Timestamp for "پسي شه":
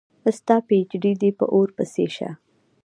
1.77-2.29